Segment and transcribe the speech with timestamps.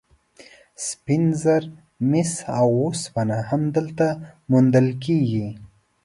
[0.87, 1.63] سپین زر،
[2.09, 4.05] مس او اوسپنه هم دلته
[4.51, 5.47] موندل کیږي.